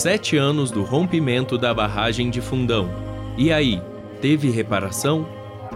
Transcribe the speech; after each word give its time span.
sete 0.00 0.38
anos 0.38 0.70
do 0.70 0.82
rompimento 0.82 1.58
da 1.58 1.74
barragem 1.74 2.30
de 2.30 2.40
Fundão. 2.40 2.88
E 3.36 3.52
aí, 3.52 3.82
teve 4.18 4.48
reparação? 4.48 5.28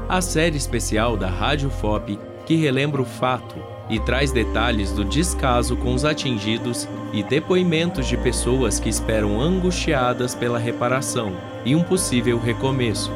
A 0.08 0.22
série 0.22 0.56
especial 0.56 1.14
da 1.14 1.28
Rádio 1.28 1.68
FOP 1.68 2.18
que 2.46 2.56
relembra 2.56 3.02
o 3.02 3.04
fato 3.04 3.54
e 3.90 4.00
traz 4.00 4.32
detalhes 4.32 4.92
do 4.92 5.04
descaso 5.04 5.76
com 5.76 5.92
os 5.92 6.06
atingidos 6.06 6.88
e 7.12 7.22
depoimentos 7.22 8.06
de 8.06 8.16
pessoas 8.16 8.80
que 8.80 8.88
esperam 8.88 9.38
angustiadas 9.38 10.34
pela 10.34 10.58
reparação 10.58 11.36
e 11.62 11.76
um 11.76 11.82
possível 11.82 12.38
recomeço. 12.38 13.12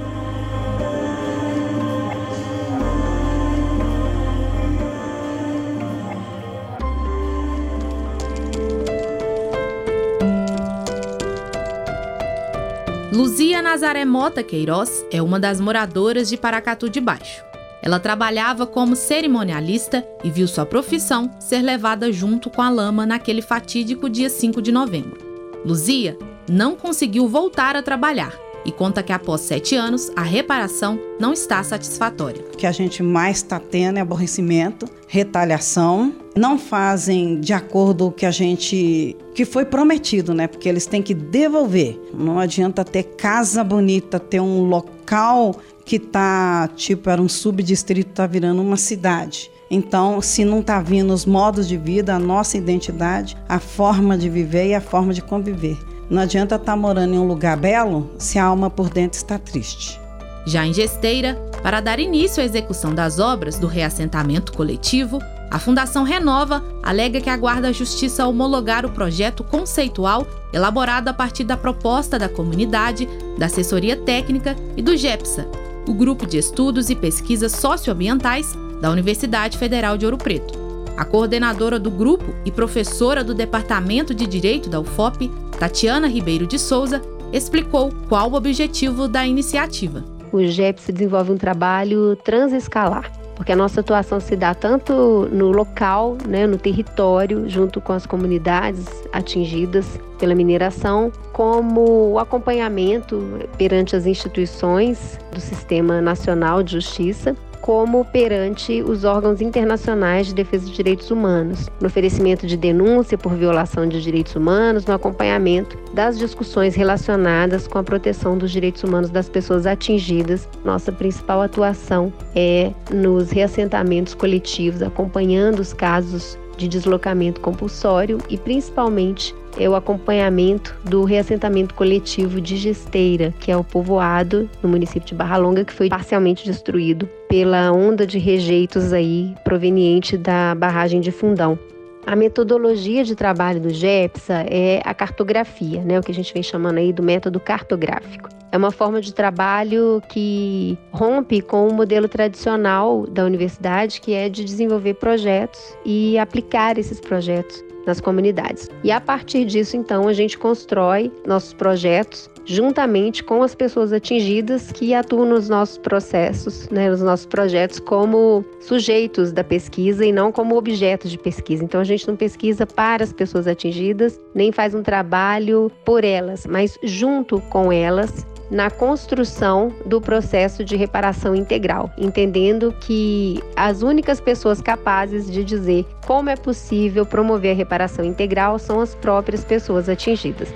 Nazaré 13.71 14.03
Mota 14.03 14.43
Queiroz 14.43 15.05
é 15.13 15.21
uma 15.21 15.39
das 15.39 15.61
moradoras 15.61 16.31
de 16.31 16.39
Paracatu 16.39 16.89
de 16.89 17.03
Baixo. 17.03 17.45
Ela 17.83 18.01
trabalhava 18.01 18.67
como 18.67 18.97
cerimonialista 18.97 20.03
e 20.25 20.31
viu 20.31 20.49
sua 20.49 20.65
profissão 20.65 21.31
ser 21.39 21.61
levada 21.61 22.11
junto 22.11 22.49
com 22.49 22.63
a 22.63 22.71
lama 22.71 23.05
naquele 23.05 23.43
fatídico 23.43 24.09
dia 24.09 24.31
5 24.31 24.63
de 24.63 24.73
novembro. 24.73 25.19
Luzia 25.67 26.17
não 26.49 26.77
conseguiu 26.77 27.29
voltar 27.29 27.77
a 27.77 27.83
trabalhar 27.83 28.33
e 28.65 28.73
conta 28.73 29.03
que 29.03 29.13
após 29.13 29.43
sete 29.43 29.77
anos 29.77 30.11
a 30.17 30.23
reparação 30.23 30.99
não 31.21 31.35
está 31.35 31.63
satisfatória. 31.63 32.43
O 32.55 32.57
que 32.57 32.67
a 32.67 32.73
gente 32.73 33.03
mais 33.03 33.37
está 33.37 33.61
tendo 33.61 33.99
é 33.99 34.01
aborrecimento, 34.01 34.87
retaliação. 35.07 36.15
Não 36.39 36.57
fazem 36.57 37.41
de 37.41 37.53
acordo 37.53 38.05
com 38.05 38.11
o 38.11 38.13
que 38.13 38.25
a 38.25 38.31
gente 38.31 39.17
que 39.35 39.45
foi 39.45 39.65
prometido, 39.65 40.33
né? 40.33 40.47
Porque 40.47 40.69
eles 40.69 40.87
têm 40.87 41.03
que 41.03 41.13
devolver. 41.13 42.01
Não 42.15 42.39
adianta 42.39 42.85
ter 42.85 43.03
casa 43.03 43.65
bonita, 43.65 44.21
ter 44.21 44.39
um 44.39 44.69
local 44.69 45.57
que 45.85 45.99
tá 45.99 46.71
tipo 46.77 47.11
era 47.11 47.21
um 47.21 47.29
subdistrito 47.29 48.13
tá 48.13 48.25
virando 48.25 48.63
uma 48.63 48.77
cidade. 48.77 49.51
Então, 49.69 50.23
se 50.23 50.45
não 50.45 50.63
tá 50.63 50.81
vindo 50.81 51.13
os 51.13 51.27
modos 51.27 51.67
de 51.67 51.77
vida, 51.77 52.15
a 52.15 52.21
nossa 52.21 52.57
identidade, 52.57 53.37
a 53.49 53.59
forma 53.59 54.17
de 54.17 54.31
viver 54.31 54.69
e 54.69 54.75
a 54.77 54.81
forma 54.81 55.13
de 55.13 55.21
conviver. 55.21 55.77
Não 56.09 56.23
adianta 56.23 56.55
estar 56.55 56.73
tá 56.73 56.77
morando 56.77 57.15
em 57.15 57.19
um 57.19 57.27
lugar 57.27 57.57
belo 57.57 58.13
se 58.17 58.39
a 58.39 58.45
alma 58.45 58.71
por 58.71 58.89
dentro 58.91 59.19
está 59.19 59.41
triste. 59.41 60.01
Já 60.47 60.65
em 60.65 60.73
Gesteira, 60.73 61.35
para 61.65 61.81
dar 61.81 61.99
início 61.99 62.41
à 62.41 62.47
execução 62.47 62.95
das 62.95 63.19
obras 63.19 63.59
do 63.59 63.67
reassentamento 63.67 64.53
coletivo, 64.53 65.19
a 65.51 65.59
Fundação 65.59 66.05
Renova 66.05 66.63
alega 66.83 67.21
que 67.21 67.31
aguarda 67.31 67.69
a 67.69 67.73
Justiça 67.73 68.27
homologar 68.27 68.85
o 68.85 68.91
projeto 68.91 69.43
conceitual 69.43 70.27
elaborado 70.53 71.09
a 71.09 71.13
partir 71.13 71.45
da 71.45 71.57
proposta 71.57 72.19
da 72.19 72.29
comunidade, 72.29 73.09
da 73.39 73.47
assessoria 73.47 73.97
técnica 73.97 74.55
e 74.77 74.83
do 74.83 74.97
GEPSA, 74.97 75.49
o 75.87 75.95
Grupo 75.95 76.27
de 76.27 76.37
Estudos 76.37 76.91
e 76.91 76.95
Pesquisas 76.95 77.53
Socioambientais 77.53 78.55
da 78.81 78.91
Universidade 78.91 79.57
Federal 79.57 79.97
de 79.97 80.05
Ouro 80.05 80.19
Preto. 80.19 80.59
A 80.97 81.05
coordenadora 81.05 81.79
do 81.79 81.91
grupo 81.91 82.35
e 82.45 82.51
professora 82.51 83.23
do 83.23 83.33
Departamento 83.33 84.15
de 84.15 84.27
Direito 84.27 84.69
da 84.69 84.81
UFOP, 84.81 85.31
Tatiana 85.59 86.09
Ribeiro 86.09 86.47
de 86.47 86.59
Souza, 86.59 87.01
explicou 87.33 87.93
qual 88.09 88.31
o 88.31 88.35
objetivo 88.35 89.07
da 89.09 89.27
iniciativa. 89.27 90.05
O 90.33 90.45
GEPS 90.45 90.91
desenvolve 90.93 91.33
um 91.33 91.37
trabalho 91.37 92.17
transescalar, 92.17 93.11
porque 93.39 93.53
a 93.53 93.57
nossa 93.57 93.81
atuação 93.81 94.19
se 94.19 94.35
dá 94.35 94.53
tanto 94.53 95.29
no 95.31 95.53
local, 95.53 96.19
né, 96.27 96.45
no 96.45 96.59
território, 96.59 97.49
junto 97.49 97.81
com 97.81 97.93
as 97.93 98.05
comunidades 98.05 98.85
atingidas 99.13 99.99
pela 100.19 100.35
mineração, 100.35 101.13
como 101.33 102.11
o 102.11 102.19
acompanhamento 102.19 103.39
perante 103.57 103.95
as 103.95 104.07
instituições 104.07 105.21
do 105.33 105.41
Sistema 105.41 106.01
Nacional 106.01 106.65
de 106.65 106.73
Justiça 106.73 107.37
como 107.69 108.03
perante 108.03 108.83
os 108.83 109.05
órgãos 109.05 109.43
internacionais 109.43 110.29
de 110.29 110.35
defesa 110.35 110.65
de 110.65 110.73
direitos 110.73 111.11
humanos, 111.11 111.69
no 111.79 111.89
oferecimento 111.89 112.47
de 112.47 112.57
denúncia 112.57 113.19
por 113.19 113.35
violação 113.35 113.87
de 113.87 114.01
direitos 114.01 114.35
humanos, 114.35 114.87
no 114.87 114.95
acompanhamento 114.95 115.77
das 115.93 116.19
discussões 116.19 116.75
relacionadas 116.75 117.69
com 117.69 117.77
a 117.77 117.85
proteção 117.85 118.39
dos 118.39 118.53
direitos 118.53 118.83
humanos 118.85 119.11
das 119.11 119.29
pessoas 119.29 119.67
atingidas. 119.67 120.49
Nossa 120.65 120.91
principal 120.91 121.43
atuação 121.43 122.11
é 122.35 122.73
nos 122.91 123.31
reassentamentos 123.31 124.15
coletivos, 124.15 124.81
acompanhando 124.81 125.61
os 125.61 125.75
casos 125.75 126.39
de 126.59 126.69
deslocamento 126.69 127.41
compulsório 127.41 128.19
e 128.29 128.37
principalmente 128.37 129.35
é 129.57 129.69
o 129.69 129.75
acompanhamento 129.75 130.75
do 130.85 131.05
reassentamento 131.05 131.75
coletivo 131.75 132.41
de 132.41 132.57
Gesteira, 132.57 133.33
que 133.41 133.51
é 133.51 133.57
o 133.57 133.65
povoado 133.65 134.51
no 134.63 134.69
município 134.69 135.09
de 135.09 135.15
Barra 135.15 135.37
Longa 135.37 135.65
que 135.65 135.73
foi 135.73 135.89
parcialmente 135.89 136.45
destruído 136.45 137.09
pela 137.29 137.73
onda 137.73 138.07
de 138.07 138.19
rejeitos 138.19 138.93
aí 138.93 139.35
proveniente 139.45 140.17
da 140.17 140.55
barragem 140.55 141.01
de 141.01 141.11
Fundão. 141.11 141.59
A 142.07 142.17
metodologia 142.17 143.05
de 143.05 143.15
trabalho 143.15 143.61
do 143.61 143.71
GEPSA 143.71 144.45
é 144.49 144.81
a 144.85 144.95
cartografia, 144.95 145.83
né, 145.83 145.99
o 145.99 146.03
que 146.03 146.11
a 146.11 146.15
gente 146.15 146.33
vem 146.33 146.43
chamando 146.43 146.79
aí 146.79 146.93
do 146.93 147.03
método 147.03 147.39
cartográfico. 147.39 148.38
É 148.51 148.57
uma 148.57 148.71
forma 148.71 149.01
de 149.01 149.13
trabalho 149.13 150.03
que 150.09 150.79
rompe 150.93 151.43
com 151.43 151.69
o 151.69 151.75
modelo 151.75 152.09
tradicional 152.09 153.07
da 153.07 153.25
universidade, 153.25 154.01
que 154.01 154.15
é 154.15 154.29
de 154.29 154.43
desenvolver 154.45 154.95
projetos 154.95 155.77
e 155.85 156.19
aplicar 156.19 156.79
esses 156.79 156.99
projetos 157.01 157.63
nas 157.87 158.01
comunidades. 158.01 158.69
E 158.85 158.91
a 158.91 159.01
partir 159.01 159.45
disso, 159.47 159.77
então, 159.77 160.07
a 160.09 160.13
gente 160.13 160.39
constrói 160.39 161.11
nossos 161.27 161.55
projetos 161.55 162.31
juntamente 162.45 163.23
com 163.23 163.43
as 163.43 163.55
pessoas 163.55 163.93
atingidas 163.93 164.73
que 164.73 164.95
atuam 164.95 165.27
nos 165.27 165.51
nossos 165.51 165.77
processos, 165.77 166.67
né, 166.71 166.89
nos 166.89 167.03
nossos 167.03 167.27
projetos 167.27 167.79
como 167.79 168.43
sujeitos 168.61 169.33
da 169.33 169.45
pesquisa 169.45 170.05
e 170.05 170.11
não 170.11 170.33
como 170.33 170.57
objetos 170.57 171.11
de 171.11 171.19
pesquisa. 171.19 171.63
Então 171.63 171.81
a 171.81 171.85
gente 171.85 172.09
não 172.09 172.17
pesquisa 172.17 172.67
para 172.67 173.05
as 173.05 173.13
pessoas 173.13 173.47
atingidas, 173.47 174.19
nem 174.35 174.51
faz 174.51 174.75
um 174.75 174.83
trabalho 174.83 175.71
por 175.85 176.05
elas, 176.05 176.47
mas 176.47 176.79
junto 176.83 177.39
com 177.51 177.71
elas 177.71 178.27
na 178.51 178.71
construção 178.71 179.73
do 179.85 180.01
processo 180.01 180.65
de 180.65 180.77
reparação 180.77 181.35
integral, 181.35 181.91
entendendo 181.99 182.75
que 182.81 183.43
as 183.55 183.83
únicas 183.83 184.21
pessoas 184.21 184.61
capazes 184.61 185.31
de 185.31 185.45
dizer 185.45 185.87
como 186.07 186.31
é 186.31 186.37
possível 186.37 187.05
promover 187.05 187.53
a 187.53 187.55
reparação 187.55 188.05
integral 188.05 188.59
são 188.59 188.81
as 188.81 188.95
próprias 188.95 189.45
pessoas 189.45 189.89
atingidas. 189.89 190.49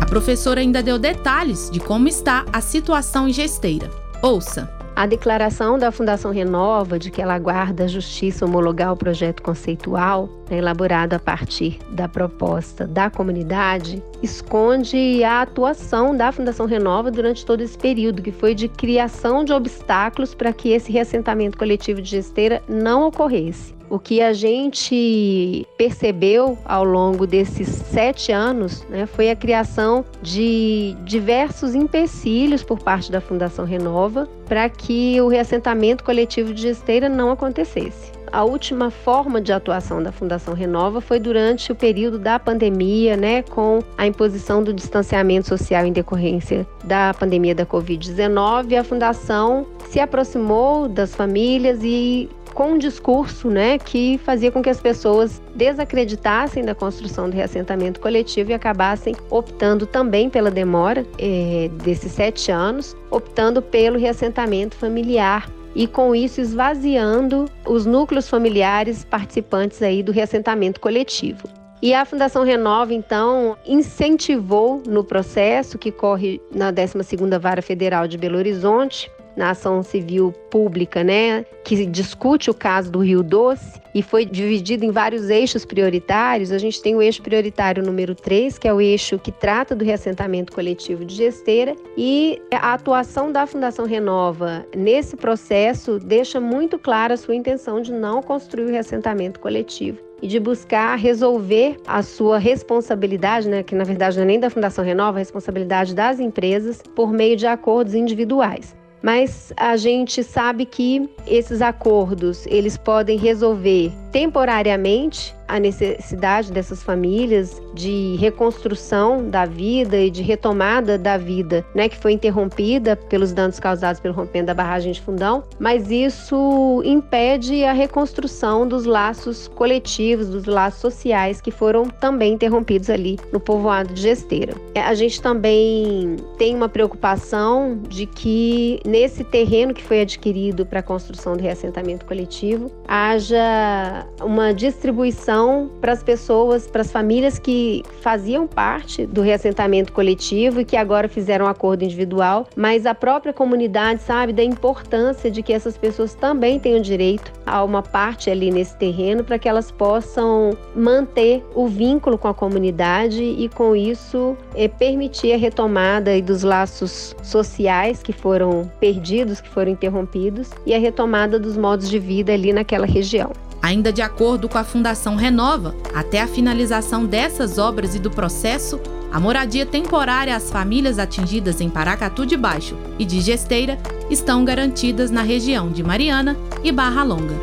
A 0.00 0.06
professora 0.06 0.60
ainda 0.60 0.82
deu 0.82 0.98
detalhes 0.98 1.70
de 1.70 1.80
como 1.80 2.06
está 2.06 2.44
a 2.52 2.60
situação 2.60 3.28
em 3.28 3.32
Gesteira. 3.32 3.90
Ouça. 4.22 4.81
A 4.94 5.06
declaração 5.06 5.78
da 5.78 5.90
Fundação 5.90 6.30
Renova 6.30 6.98
de 6.98 7.10
que 7.10 7.22
ela 7.22 7.34
aguarda 7.34 7.84
a 7.84 7.88
justiça 7.88 8.44
homologar 8.44 8.92
o 8.92 8.96
projeto 8.96 9.42
conceitual, 9.42 10.28
né, 10.50 10.58
elaborado 10.58 11.14
a 11.14 11.18
partir 11.18 11.78
da 11.90 12.06
proposta 12.06 12.86
da 12.86 13.08
comunidade, 13.08 14.02
esconde 14.22 15.24
a 15.24 15.40
atuação 15.40 16.14
da 16.14 16.30
Fundação 16.30 16.66
Renova 16.66 17.10
durante 17.10 17.44
todo 17.44 17.62
esse 17.62 17.76
período, 17.76 18.20
que 18.20 18.30
foi 18.30 18.54
de 18.54 18.68
criação 18.68 19.44
de 19.44 19.52
obstáculos 19.52 20.34
para 20.34 20.52
que 20.52 20.68
esse 20.68 20.92
reassentamento 20.92 21.56
coletivo 21.56 22.02
de 22.02 22.10
gesteira 22.10 22.62
não 22.68 23.06
ocorresse. 23.06 23.74
O 23.92 23.98
que 23.98 24.22
a 24.22 24.32
gente 24.32 25.68
percebeu 25.76 26.56
ao 26.64 26.82
longo 26.82 27.26
desses 27.26 27.68
sete 27.68 28.32
anos 28.32 28.82
né, 28.88 29.04
foi 29.04 29.28
a 29.28 29.36
criação 29.36 30.02
de 30.22 30.96
diversos 31.04 31.74
empecilhos 31.74 32.62
por 32.62 32.78
parte 32.78 33.12
da 33.12 33.20
Fundação 33.20 33.66
Renova 33.66 34.26
para 34.48 34.66
que 34.70 35.20
o 35.20 35.28
reassentamento 35.28 36.04
coletivo 36.04 36.54
de 36.54 36.62
gesteira 36.62 37.06
não 37.06 37.32
acontecesse. 37.32 38.12
A 38.32 38.44
última 38.44 38.90
forma 38.90 39.42
de 39.42 39.52
atuação 39.52 40.02
da 40.02 40.10
Fundação 40.10 40.54
Renova 40.54 41.02
foi 41.02 41.20
durante 41.20 41.70
o 41.70 41.74
período 41.74 42.18
da 42.18 42.38
pandemia, 42.38 43.14
né, 43.14 43.42
com 43.42 43.80
a 43.98 44.06
imposição 44.06 44.64
do 44.64 44.72
distanciamento 44.72 45.48
social 45.48 45.84
em 45.84 45.92
decorrência 45.92 46.66
da 46.82 47.12
pandemia 47.12 47.54
da 47.54 47.66
Covid-19. 47.66 48.74
A 48.74 48.84
Fundação 48.84 49.66
se 49.90 50.00
aproximou 50.00 50.88
das 50.88 51.14
famílias 51.14 51.80
e 51.82 52.30
com 52.52 52.72
um 52.72 52.78
discurso 52.78 53.48
né, 53.48 53.78
que 53.78 54.18
fazia 54.18 54.50
com 54.50 54.62
que 54.62 54.70
as 54.70 54.80
pessoas 54.80 55.42
desacreditassem 55.54 56.64
da 56.64 56.74
construção 56.74 57.28
do 57.28 57.36
reassentamento 57.36 58.00
coletivo 58.00 58.50
e 58.50 58.54
acabassem 58.54 59.14
optando 59.30 59.86
também 59.86 60.28
pela 60.28 60.50
demora 60.50 61.06
é, 61.18 61.70
desses 61.82 62.12
sete 62.12 62.50
anos, 62.50 62.96
optando 63.10 63.60
pelo 63.60 63.98
reassentamento 63.98 64.76
familiar 64.76 65.50
e 65.74 65.86
com 65.86 66.14
isso 66.14 66.40
esvaziando 66.40 67.46
os 67.66 67.86
núcleos 67.86 68.28
familiares 68.28 69.04
participantes 69.04 69.82
aí 69.82 70.02
do 70.02 70.12
reassentamento 70.12 70.80
coletivo. 70.80 71.48
E 71.82 71.92
a 71.92 72.04
Fundação 72.04 72.44
Renova, 72.44 72.94
então, 72.94 73.56
incentivou 73.66 74.80
no 74.86 75.02
processo 75.02 75.76
que 75.76 75.90
corre 75.90 76.40
na 76.54 76.72
12ª 76.72 77.40
Vara 77.40 77.60
Federal 77.60 78.06
de 78.06 78.16
Belo 78.16 78.38
Horizonte 78.38 79.10
na 79.36 79.50
ação 79.50 79.82
civil 79.82 80.32
pública, 80.50 81.02
né, 81.02 81.44
que 81.64 81.86
discute 81.86 82.50
o 82.50 82.54
caso 82.54 82.90
do 82.90 83.00
Rio 83.00 83.22
Doce 83.22 83.80
e 83.94 84.02
foi 84.02 84.24
dividido 84.24 84.84
em 84.84 84.90
vários 84.90 85.28
eixos 85.30 85.64
prioritários. 85.64 86.52
A 86.52 86.58
gente 86.58 86.80
tem 86.82 86.94
o 86.94 87.02
eixo 87.02 87.22
prioritário 87.22 87.82
número 87.82 88.14
3, 88.14 88.58
que 88.58 88.68
é 88.68 88.72
o 88.72 88.80
eixo 88.80 89.18
que 89.18 89.32
trata 89.32 89.74
do 89.74 89.84
reassentamento 89.84 90.52
coletivo 90.52 91.04
de 91.04 91.14
gesteira, 91.14 91.74
e 91.96 92.40
a 92.52 92.74
atuação 92.74 93.30
da 93.30 93.46
Fundação 93.46 93.86
Renova 93.86 94.66
nesse 94.76 95.16
processo 95.16 95.98
deixa 95.98 96.40
muito 96.40 96.78
clara 96.78 97.14
a 97.14 97.16
sua 97.16 97.34
intenção 97.34 97.80
de 97.80 97.92
não 97.92 98.22
construir 98.22 98.66
o 98.66 98.70
reassentamento 98.70 99.40
coletivo 99.40 99.98
e 100.22 100.28
de 100.28 100.38
buscar 100.38 100.96
resolver 100.96 101.76
a 101.86 102.00
sua 102.02 102.38
responsabilidade, 102.38 103.48
né, 103.48 103.62
que 103.62 103.74
na 103.74 103.84
verdade 103.84 104.16
não 104.16 104.22
é 104.22 104.26
nem 104.26 104.40
da 104.40 104.48
Fundação 104.48 104.84
Renova, 104.84 105.18
a 105.18 105.20
responsabilidade 105.20 105.94
das 105.94 106.20
empresas 106.20 106.80
por 106.94 107.12
meio 107.12 107.36
de 107.36 107.46
acordos 107.46 107.94
individuais 107.94 108.74
mas 109.02 109.52
a 109.56 109.76
gente 109.76 110.22
sabe 110.22 110.64
que 110.64 111.08
esses 111.26 111.60
acordos 111.60 112.46
eles 112.46 112.76
podem 112.76 113.18
resolver 113.18 113.92
temporariamente 114.10 115.34
a 115.52 115.60
necessidade 115.60 116.50
dessas 116.50 116.82
famílias 116.82 117.60
de 117.74 118.16
reconstrução 118.18 119.28
da 119.28 119.44
vida 119.44 119.98
e 119.98 120.08
de 120.08 120.22
retomada 120.22 120.96
da 120.96 121.18
vida, 121.18 121.62
né, 121.74 121.90
que 121.90 121.98
foi 121.98 122.12
interrompida 122.12 122.96
pelos 122.96 123.32
danos 123.32 123.60
causados 123.60 124.00
pelo 124.00 124.14
rompimento 124.14 124.46
da 124.46 124.54
barragem 124.54 124.92
de 124.92 125.02
Fundão, 125.02 125.44
mas 125.58 125.90
isso 125.90 126.82
impede 126.86 127.64
a 127.64 127.72
reconstrução 127.74 128.66
dos 128.66 128.86
laços 128.86 129.46
coletivos, 129.48 130.30
dos 130.30 130.46
laços 130.46 130.80
sociais 130.80 131.38
que 131.42 131.50
foram 131.50 131.84
também 131.84 132.32
interrompidos 132.32 132.88
ali 132.88 133.18
no 133.30 133.38
povoado 133.38 133.92
de 133.92 134.00
Gesteira. 134.00 134.54
É, 134.74 134.80
a 134.80 134.94
gente 134.94 135.20
também 135.20 136.16
tem 136.38 136.56
uma 136.56 136.68
preocupação 136.68 137.78
de 137.90 138.06
que 138.06 138.80
nesse 138.86 139.22
terreno 139.22 139.74
que 139.74 139.82
foi 139.82 140.00
adquirido 140.00 140.64
para 140.64 140.80
a 140.80 140.82
construção 140.82 141.36
do 141.36 141.42
reassentamento 141.42 142.06
coletivo 142.06 142.72
haja 142.88 144.06
uma 144.22 144.54
distribuição 144.54 145.41
para 145.80 145.92
as 145.92 146.02
pessoas, 146.02 146.66
para 146.66 146.82
as 146.82 146.90
famílias 146.90 147.38
que 147.38 147.82
faziam 148.00 148.46
parte 148.46 149.06
do 149.06 149.20
reassentamento 149.20 149.92
coletivo 149.92 150.60
e 150.60 150.64
que 150.64 150.76
agora 150.76 151.08
fizeram 151.08 151.46
um 151.46 151.48
acordo 151.48 151.84
individual, 151.84 152.46
mas 152.56 152.86
a 152.86 152.94
própria 152.94 153.32
comunidade 153.32 154.02
sabe 154.02 154.32
da 154.32 154.42
importância 154.42 155.30
de 155.30 155.42
que 155.42 155.52
essas 155.52 155.76
pessoas 155.76 156.14
também 156.14 156.58
tenham 156.58 156.80
direito 156.80 157.32
a 157.44 157.62
uma 157.62 157.82
parte 157.82 158.30
ali 158.30 158.50
nesse 158.50 158.76
terreno 158.76 159.24
para 159.24 159.38
que 159.38 159.48
elas 159.48 159.70
possam 159.70 160.56
manter 160.74 161.42
o 161.54 161.66
vínculo 161.66 162.16
com 162.16 162.28
a 162.28 162.34
comunidade 162.34 163.22
e 163.22 163.48
com 163.48 163.74
isso 163.74 164.36
é, 164.54 164.68
permitir 164.68 165.32
a 165.32 165.36
retomada 165.36 166.20
dos 166.22 166.42
laços 166.42 167.14
sociais 167.22 168.02
que 168.02 168.12
foram 168.12 168.70
perdidos, 168.80 169.40
que 169.40 169.48
foram 169.48 169.72
interrompidos 169.72 170.50
e 170.64 170.74
a 170.74 170.78
retomada 170.78 171.38
dos 171.38 171.56
modos 171.56 171.88
de 171.88 171.98
vida 171.98 172.32
ali 172.32 172.52
naquela 172.52 172.86
região. 172.86 173.32
Ainda 173.62 173.92
de 173.92 174.02
acordo 174.02 174.48
com 174.48 174.58
a 174.58 174.64
Fundação 174.64 175.14
Renova, 175.14 175.76
até 175.94 176.20
a 176.20 176.26
finalização 176.26 177.06
dessas 177.06 177.58
obras 177.58 177.94
e 177.94 178.00
do 178.00 178.10
processo, 178.10 178.80
a 179.12 179.20
moradia 179.20 179.64
temporária 179.64 180.34
às 180.34 180.50
famílias 180.50 180.98
atingidas 180.98 181.60
em 181.60 181.70
Paracatu 181.70 182.26
de 182.26 182.36
Baixo 182.36 182.76
e 182.98 183.04
de 183.04 183.20
Gesteira 183.20 183.78
estão 184.10 184.44
garantidas 184.44 185.12
na 185.12 185.22
região 185.22 185.70
de 185.70 185.82
Mariana 185.82 186.36
e 186.64 186.72
Barra 186.72 187.04
Longa. 187.04 187.34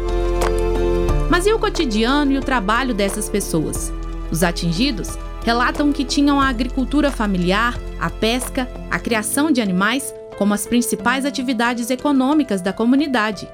Mas 1.29 1.45
e 1.45 1.53
o 1.53 1.59
cotidiano 1.59 2.33
e 2.33 2.37
o 2.37 2.41
trabalho 2.41 2.93
dessas 2.93 3.29
pessoas? 3.29 3.93
Os 4.29 4.43
atingidos 4.43 5.17
relatam 5.45 5.93
que 5.93 6.03
tinham 6.03 6.41
a 6.41 6.49
agricultura 6.49 7.11
familiar, 7.11 7.79
a 7.97 8.09
pesca, 8.09 8.69
a 8.91 8.99
criação 8.99 9.51
de 9.51 9.61
animais 9.61 10.13
como 10.37 10.53
as 10.53 10.65
principais 10.65 11.25
atividades 11.25 11.89
econômicas 11.89 12.61
da 12.61 12.73
comunidade 12.73 13.47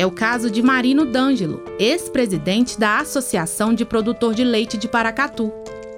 é 0.00 0.06
o 0.06 0.10
caso 0.10 0.50
de 0.50 0.62
Marino 0.62 1.04
D'Angelo, 1.04 1.62
ex-presidente 1.78 2.80
da 2.80 3.00
Associação 3.00 3.74
de 3.74 3.84
Produtor 3.84 4.34
de 4.34 4.42
Leite 4.42 4.78
de 4.78 4.88
Paracatu. 4.88 5.52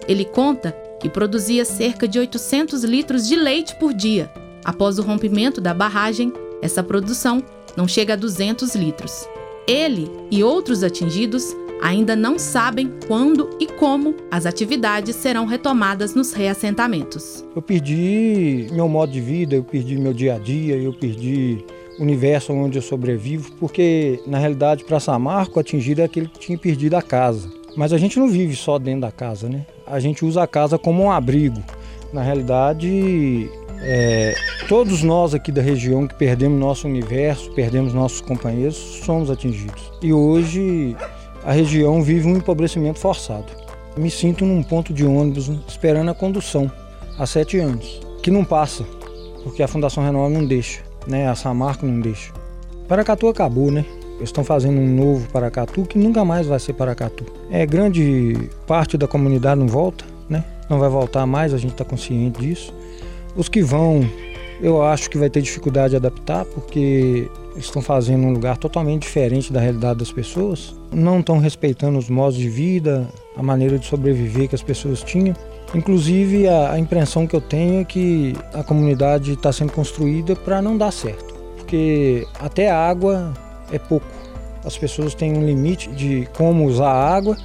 Ele 0.09 0.25
conta 0.25 0.73
que 0.99 1.09
produzia 1.09 1.65
cerca 1.65 2.09
de 2.09 2.19
800 2.19 2.83
litros 2.83 3.29
de 3.29 3.37
leite 3.37 3.77
por 3.77 3.95
dia. 3.95 4.29
Após 4.65 4.99
o 4.99 5.03
rompimento 5.03 5.61
da 5.61 5.73
barragem, 5.73 6.33
essa 6.61 6.83
produção 6.83 7.45
não 7.77 7.87
chega 7.87 8.15
a 8.15 8.17
200 8.17 8.75
litros. 8.75 9.25
Ele 9.69 10.11
e 10.33 10.43
outros 10.43 10.83
atingidos 10.83 11.55
ainda 11.81 12.17
não 12.17 12.41
sabem 12.41 12.93
quando 13.07 13.51
e 13.61 13.67
como 13.69 14.17
as 14.33 14.47
atividades 14.47 15.15
serão 15.15 15.47
retomadas 15.47 16.13
nos 16.13 16.33
reassentamentos. 16.33 17.45
Eu 17.55 17.63
perdi 17.63 18.67
meu 18.73 18.89
modo 18.89 19.13
de 19.13 19.21
vida, 19.21 19.55
eu 19.55 19.63
perdi 19.63 19.97
meu 19.97 20.13
dia 20.13 20.35
a 20.35 20.39
dia, 20.41 20.77
eu 20.77 20.93
perdi 20.93 21.65
universo 22.03 22.53
onde 22.53 22.79
eu 22.79 22.83
sobrevivo, 22.83 23.53
porque 23.53 24.21
na 24.27 24.39
realidade 24.39 24.85
para 24.85 25.01
Samarco 25.01 25.59
atingido 25.59 26.01
é 26.01 26.05
aquele 26.05 26.29
que 26.29 26.39
tinha 26.39 26.59
perdido 26.59 26.95
a 26.95 27.03
casa. 27.03 27.49
Mas 27.77 27.93
a 27.93 27.99
gente 27.99 28.19
não 28.19 28.29
vive 28.29 28.55
só 28.55 28.79
dentro 28.79 29.03
da 29.03 29.13
casa, 29.13 29.49
né? 29.49 29.65
A 29.87 29.99
gente 29.99 30.25
usa 30.25 30.43
a 30.43 30.47
casa 30.47 30.79
como 30.79 31.03
um 31.03 31.11
abrigo. 31.11 31.63
Na 32.13 32.23
realidade, 32.23 33.49
é, 33.81 34.35
todos 34.69 35.03
nós 35.03 35.35
aqui 35.35 35.51
da 35.51 35.63
região 35.63 36.07
que 36.07 36.15
perdemos 36.15 36.61
nosso 36.61 36.87
universo, 36.87 37.51
perdemos 37.53 37.95
nossos 37.95 38.21
companheiros, 38.21 38.77
somos 38.77 39.31
atingidos. 39.31 39.91
E 40.03 40.13
hoje 40.13 40.95
a 41.45 41.53
região 41.53 42.03
vive 42.03 42.29
um 42.29 42.37
empobrecimento 42.37 42.99
forçado. 42.99 43.47
Me 43.97 44.11
sinto 44.11 44.45
num 44.45 44.63
ponto 44.63 44.93
de 44.93 45.05
ônibus 45.05 45.51
esperando 45.67 46.11
a 46.11 46.15
condução 46.15 46.71
há 47.19 47.27
sete 47.27 47.59
anos, 47.59 48.01
que 48.23 48.31
não 48.31 48.45
passa, 48.45 48.85
porque 49.43 49.63
a 49.63 49.69
Fundação 49.69 50.05
Renova 50.05 50.29
não 50.29 50.45
deixa 50.45 50.92
né? 51.07 51.29
A 51.29 51.35
Samarco 51.35 51.87
não 51.87 52.01
deixa. 52.01 52.33
Paracatu 52.89 53.29
acabou, 53.29 53.71
né? 53.71 53.85
Eles 54.17 54.29
estão 54.29 54.45
fazendo 54.45 54.79
um 54.79 54.95
novo 54.95 55.29
Paracatu 55.31 55.83
que 55.83 55.99
nunca 55.99 56.25
mais 56.25 56.47
vai 56.47 56.59
ser 56.59 56.75
Paracatu. 56.75 57.25
É 57.51 57.67
grande 57.67 58.49
parte 58.67 58.97
da 58.97 59.09
comunidade 59.09 59.59
não 59.59 59.67
volta, 59.67 60.05
né? 60.29 60.45
Não 60.69 60.79
vai 60.79 60.89
voltar 60.89 61.27
mais, 61.27 61.53
a 61.53 61.59
gente 61.59 61.73
está 61.73 61.85
consciente 61.85 62.41
disso. 62.41 62.73
Os 63.35 63.49
que 63.49 63.63
vão, 63.63 64.09
eu 64.61 64.83
acho 64.83 65.09
que 65.11 65.19
vai 65.19 65.31
ter 65.31 65.43
dificuldade 65.43 65.91
de 65.91 65.97
adaptar 65.97 66.45
porque 66.45 67.29
eles 67.53 67.65
estão 67.65 67.83
fazendo 67.83 68.25
um 68.25 68.33
lugar 68.33 68.57
totalmente 68.57 69.03
diferente 69.03 69.53
da 69.53 69.61
realidade 69.61 69.99
das 69.99 70.13
pessoas. 70.13 70.75
Não 70.93 71.21
estão 71.21 71.39
respeitando 71.39 71.99
os 71.99 72.09
modos 72.09 72.37
de 72.37 72.49
vida, 72.49 73.09
a 73.37 73.43
maneira 73.43 73.79
de 73.79 73.87
sobreviver 73.87 74.49
que 74.49 74.55
as 74.55 74.63
pessoas 74.63 75.03
tinham. 75.03 75.35
Inclusive, 75.75 76.49
a, 76.49 76.73
a 76.73 76.79
impressão 76.79 77.27
que 77.27 77.35
eu 77.35 77.41
tenho 77.41 77.81
é 77.81 77.85
que 77.85 78.35
a 78.53 78.63
comunidade 78.63 79.33
está 79.33 79.53
sendo 79.53 79.73
construída 79.73 80.37
para 80.37 80.61
não 80.61 80.77
dar 80.77 80.93
certo, 80.93 81.35
porque 81.57 82.27
até 82.39 82.71
a 82.71 82.77
água 82.77 83.33
é 83.73 83.79
pouco. 83.79 84.07
As 84.65 84.77
pessoas 84.77 85.15
têm 85.15 85.33
um 85.37 85.45
limite 85.45 85.91
de 85.91 86.29
como 86.37 86.67
usar 86.67 86.91
a 86.91 87.15
água, 87.15 87.37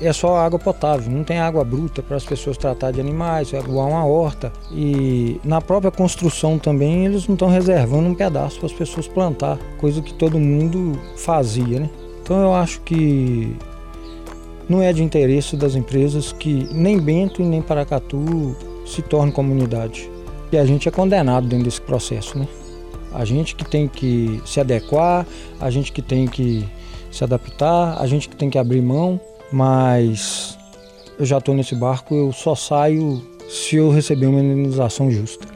é 0.00 0.12
só 0.12 0.36
água 0.36 0.58
potável, 0.58 1.10
não 1.10 1.24
tem 1.24 1.38
água 1.38 1.64
bruta 1.64 2.02
para 2.02 2.16
as 2.16 2.24
pessoas 2.24 2.56
tratar 2.56 2.90
de 2.90 3.00
animais, 3.00 3.54
aguar 3.54 3.88
uma 3.88 4.04
horta. 4.04 4.52
E 4.70 5.40
na 5.44 5.60
própria 5.60 5.90
construção 5.90 6.58
também 6.58 7.06
eles 7.06 7.26
não 7.26 7.34
estão 7.34 7.48
reservando 7.48 8.08
um 8.08 8.14
pedaço 8.14 8.58
para 8.58 8.66
as 8.66 8.72
pessoas 8.72 9.08
plantar, 9.08 9.58
coisa 9.78 10.02
que 10.02 10.12
todo 10.12 10.38
mundo 10.38 10.98
fazia, 11.16 11.80
né? 11.80 11.90
Então 12.22 12.40
eu 12.40 12.54
acho 12.54 12.80
que 12.82 13.56
não 14.68 14.82
é 14.82 14.92
de 14.92 15.02
interesse 15.02 15.56
das 15.56 15.74
empresas 15.74 16.32
que 16.32 16.66
nem 16.72 16.98
Bento 16.98 17.42
e 17.42 17.44
nem 17.44 17.60
Paracatu 17.60 18.56
se 18.86 19.02
tornem 19.02 19.32
comunidade. 19.32 20.10
E 20.50 20.56
a 20.56 20.64
gente 20.64 20.88
é 20.88 20.92
condenado 20.92 21.46
dentro 21.46 21.64
desse 21.64 21.80
processo, 21.80 22.38
né? 22.38 22.46
A 23.12 23.24
gente 23.24 23.54
que 23.54 23.64
tem 23.64 23.86
que 23.86 24.42
se 24.44 24.60
adequar, 24.60 25.26
a 25.60 25.70
gente 25.70 25.92
que 25.92 26.02
tem 26.02 26.26
que 26.26 26.64
se 27.10 27.22
adaptar, 27.22 28.00
a 28.00 28.06
gente 28.06 28.28
que 28.28 28.36
tem 28.36 28.50
que 28.50 28.58
abrir 28.58 28.82
mão, 28.82 29.20
mas 29.52 30.58
eu 31.18 31.24
já 31.24 31.38
estou 31.38 31.54
nesse 31.54 31.74
barco, 31.74 32.14
eu 32.14 32.32
só 32.32 32.54
saio 32.54 33.22
se 33.48 33.76
eu 33.76 33.90
receber 33.90 34.26
uma 34.26 34.40
indenização 34.40 35.10
justa. 35.10 35.46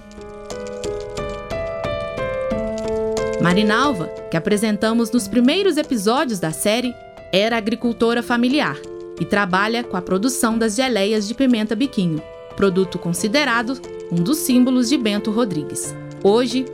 Marinalva, 3.41 4.07
que 4.31 4.37
apresentamos 4.37 5.11
nos 5.11 5.27
primeiros 5.27 5.77
episódios 5.77 6.39
da 6.39 6.53
série, 6.53 6.95
era 7.33 7.57
agricultora 7.57 8.23
familiar 8.23 8.77
e 9.21 9.25
trabalha 9.25 9.85
com 9.85 9.97
a 9.97 10.03
produção 10.03 10.59
das 10.59 10.77
geleias 10.77 11.27
de 11.27 11.35
pimenta 11.35 11.75
biquinho, 11.75 12.23
produto 12.57 12.99
considerado 12.99 13.81
um 14.11 14.17
dos 14.17 14.39
símbolos 14.39 14.89
de 14.89 14.97
Bento 14.97 15.31
Rodrigues. 15.31 15.95
Hoje, 16.23 16.65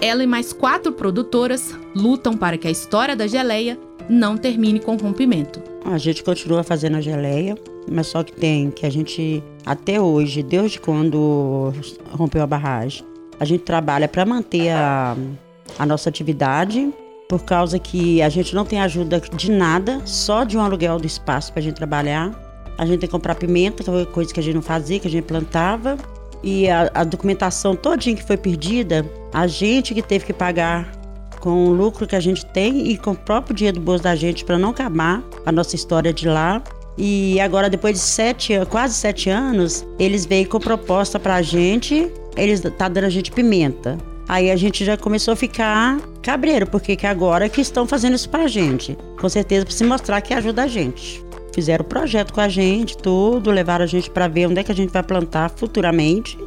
ela 0.00 0.22
e 0.22 0.26
mais 0.26 0.52
quatro 0.52 0.92
produtoras 0.92 1.74
lutam 1.94 2.36
para 2.36 2.56
que 2.56 2.66
a 2.66 2.70
história 2.70 3.14
da 3.14 3.26
geleia 3.26 3.78
não 4.08 4.36
termine 4.36 4.80
com 4.80 4.96
rompimento. 4.96 5.62
A 5.84 5.98
gente 5.98 6.22
continua 6.22 6.62
fazendo 6.62 6.96
a 6.96 7.00
geleia, 7.00 7.56
mas 7.90 8.08
só 8.08 8.22
que 8.22 8.32
tem 8.32 8.70
que 8.70 8.84
a 8.84 8.90
gente, 8.90 9.42
até 9.64 10.00
hoje, 10.00 10.42
desde 10.42 10.80
quando 10.80 11.72
rompeu 12.10 12.42
a 12.42 12.46
barragem, 12.46 13.04
a 13.38 13.44
gente 13.44 13.62
trabalha 13.62 14.06
para 14.06 14.26
manter 14.26 14.70
a, 14.70 15.16
a 15.78 15.86
nossa 15.86 16.08
atividade 16.08 16.92
por 17.30 17.44
causa 17.44 17.78
que 17.78 18.20
a 18.20 18.28
gente 18.28 18.56
não 18.56 18.64
tem 18.64 18.80
ajuda 18.80 19.20
de 19.20 19.52
nada, 19.52 20.02
só 20.04 20.42
de 20.42 20.58
um 20.58 20.60
aluguel 20.60 20.98
do 20.98 21.06
espaço 21.06 21.52
para 21.52 21.60
a 21.60 21.62
gente 21.62 21.76
trabalhar. 21.76 22.34
A 22.76 22.84
gente 22.84 22.98
tem 22.98 23.08
que 23.08 23.12
comprar 23.12 23.36
pimenta, 23.36 23.84
que 23.84 23.90
foi 23.90 24.04
coisa 24.04 24.34
que 24.34 24.40
a 24.40 24.42
gente 24.42 24.56
não 24.56 24.62
fazia, 24.62 24.98
que 24.98 25.06
a 25.06 25.10
gente 25.10 25.26
plantava. 25.26 25.96
E 26.42 26.68
a, 26.68 26.90
a 26.92 27.04
documentação 27.04 27.76
todinha 27.76 28.16
que 28.16 28.24
foi 28.24 28.36
perdida, 28.36 29.08
a 29.32 29.46
gente 29.46 29.94
que 29.94 30.02
teve 30.02 30.26
que 30.26 30.32
pagar 30.32 30.90
com 31.38 31.66
o 31.66 31.72
lucro 31.72 32.04
que 32.04 32.16
a 32.16 32.20
gente 32.20 32.44
tem 32.46 32.88
e 32.90 32.98
com 32.98 33.12
o 33.12 33.16
próprio 33.16 33.54
dia 33.54 33.72
do 33.72 33.78
bolso 33.78 34.02
da 34.02 34.16
gente 34.16 34.44
para 34.44 34.58
não 34.58 34.70
acabar 34.70 35.22
a 35.46 35.52
nossa 35.52 35.76
história 35.76 36.12
de 36.12 36.26
lá. 36.26 36.60
E 36.98 37.38
agora, 37.38 37.70
depois 37.70 37.94
de 37.94 38.00
sete, 38.00 38.54
quase 38.68 38.94
sete 38.94 39.30
anos, 39.30 39.86
eles 40.00 40.26
veio 40.26 40.48
com 40.48 40.58
proposta 40.58 41.20
para 41.20 41.36
a 41.36 41.42
gente. 41.42 42.10
Eles 42.36 42.60
tá 42.76 42.88
dando 42.88 43.04
a 43.04 43.08
gente 43.08 43.30
pimenta. 43.30 43.96
Aí 44.30 44.48
a 44.48 44.54
gente 44.54 44.84
já 44.84 44.96
começou 44.96 45.32
a 45.32 45.36
ficar 45.36 45.98
cabreiro, 46.22 46.64
porque 46.64 46.94
que 46.94 47.04
agora 47.04 47.48
que 47.48 47.60
estão 47.60 47.84
fazendo 47.84 48.14
isso 48.14 48.30
para 48.30 48.44
a 48.44 48.46
gente. 48.46 48.96
Com 49.20 49.28
certeza 49.28 49.66
para 49.66 49.74
se 49.74 49.82
mostrar 49.82 50.20
que 50.20 50.32
ajuda 50.32 50.62
a 50.62 50.66
gente. 50.68 51.20
Fizeram 51.52 51.84
o 51.84 51.88
projeto 51.88 52.32
com 52.32 52.40
a 52.40 52.48
gente, 52.48 52.96
tudo, 52.96 53.50
levaram 53.50 53.82
a 53.82 53.88
gente 53.88 54.08
para 54.08 54.28
ver 54.28 54.46
onde 54.46 54.60
é 54.60 54.62
que 54.62 54.70
a 54.70 54.74
gente 54.74 54.92
vai 54.92 55.02
plantar 55.02 55.50
futuramente. 55.50 56.38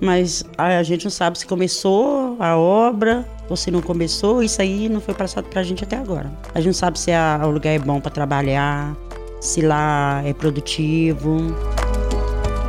Mas 0.00 0.44
a 0.56 0.84
gente 0.84 1.02
não 1.02 1.10
sabe 1.10 1.36
se 1.36 1.44
começou 1.44 2.36
a 2.38 2.56
obra 2.56 3.26
ou 3.50 3.56
se 3.56 3.72
não 3.72 3.82
começou. 3.82 4.40
Isso 4.40 4.62
aí 4.62 4.88
não 4.88 5.00
foi 5.00 5.12
passado 5.12 5.48
para 5.48 5.62
a 5.62 5.64
gente 5.64 5.82
até 5.82 5.96
agora. 5.96 6.30
A 6.54 6.60
gente 6.60 6.66
não 6.66 6.74
sabe 6.74 6.96
se 6.96 7.10
a, 7.10 7.40
o 7.42 7.50
lugar 7.50 7.72
é 7.72 7.78
bom 7.80 8.00
para 8.00 8.12
trabalhar, 8.12 8.96
se 9.40 9.62
lá 9.62 10.22
é 10.24 10.32
produtivo. 10.32 11.52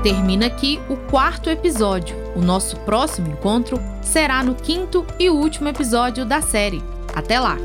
Termina 0.03 0.47
aqui 0.47 0.81
o 0.89 0.97
quarto 0.97 1.49
episódio. 1.49 2.13
O 2.35 2.41
nosso 2.41 2.77
próximo 2.81 3.29
encontro 3.29 3.79
será 4.01 4.43
no 4.43 4.53
quinto 4.53 5.05
e 5.17 5.29
último 5.29 5.69
episódio 5.69 6.25
da 6.25 6.41
série. 6.41 6.83
Até 7.15 7.39
lá! 7.39 7.55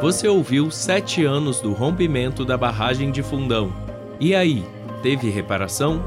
Você 0.00 0.28
ouviu 0.28 0.70
Sete 0.70 1.24
Anos 1.24 1.60
do 1.60 1.72
Rompimento 1.72 2.44
da 2.44 2.56
Barragem 2.56 3.10
de 3.10 3.24
Fundão. 3.24 3.72
E 4.20 4.36
aí, 4.36 4.64
teve 5.02 5.28
reparação? 5.30 6.00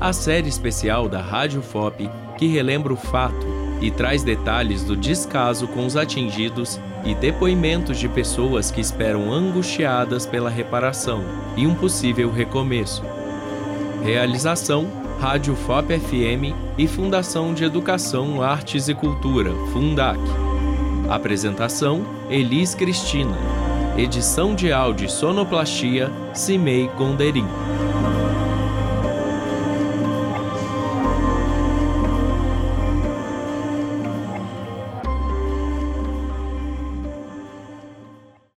A 0.00 0.12
série 0.12 0.48
especial 0.48 1.08
da 1.08 1.20
Rádio 1.20 1.62
FOP 1.62 2.10
que 2.36 2.48
relembra 2.48 2.92
o 2.92 2.96
fato 2.96 3.57
e 3.80 3.90
traz 3.90 4.22
detalhes 4.22 4.84
do 4.84 4.96
descaso 4.96 5.68
com 5.68 5.86
os 5.86 5.96
atingidos 5.96 6.80
e 7.04 7.14
depoimentos 7.14 7.98
de 7.98 8.08
pessoas 8.08 8.70
que 8.70 8.80
esperam 8.80 9.32
angustiadas 9.32 10.26
pela 10.26 10.50
reparação 10.50 11.22
e 11.56 11.66
um 11.66 11.74
possível 11.74 12.30
recomeço. 12.30 13.02
Realização: 14.02 14.86
Rádio 15.20 15.54
FOP 15.54 15.98
FM 15.98 16.54
e 16.76 16.86
Fundação 16.86 17.54
de 17.54 17.64
Educação, 17.64 18.42
Artes 18.42 18.88
e 18.88 18.94
Cultura, 18.94 19.52
Fundac. 19.72 20.18
Apresentação: 21.08 22.04
Elis 22.28 22.74
Cristina. 22.74 23.36
Edição 23.96 24.54
de 24.54 24.72
áudio 24.72 25.06
e 25.06 25.10
sonoplastia: 25.10 26.10
Cimei 26.32 26.88
Gonderim. 26.96 27.46